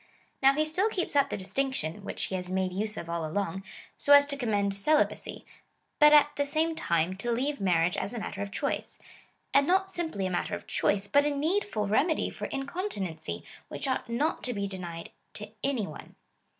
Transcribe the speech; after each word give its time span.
i 0.41 0.47
Now 0.47 0.55
he 0.55 0.65
still 0.65 0.89
keeps 0.89 1.15
up 1.15 1.29
the 1.29 1.37
distinction, 1.37 2.03
which 2.03 2.23
he 2.23 2.33
has 2.35 2.49
made 2.51 2.71
use 2.73 2.97
of 2.97 3.07
all 3.07 3.23
along, 3.23 3.61
so 3.99 4.13
as 4.13 4.25
to 4.25 4.35
commend 4.35 4.73
celibacy, 4.73 5.45
but, 5.99 6.11
at 6.11 6.31
the 6.37 6.43
same 6.47 6.75
time, 6.75 7.15
to 7.17 7.31
leave 7.31 7.61
marriage 7.61 7.95
as 7.95 8.11
a 8.11 8.17
matter 8.19 8.41
of 8.41 8.49
choice; 8.51 8.97
and 9.53 9.67
not 9.67 9.91
simply 9.91 10.25
a 10.25 10.31
matter 10.31 10.55
of 10.55 10.65
choice, 10.65 11.05
but 11.05 11.23
a 11.23 11.29
needful 11.29 11.85
remedy 11.87 12.31
for 12.31 12.45
incontinency, 12.45 13.43
which 13.67 13.87
ought 13.87 14.09
not 14.09 14.41
to 14.41 14.53
be 14.53 14.65
denied 14.65 15.11
to 15.35 15.51
any 15.63 15.85
one. 15.85 16.15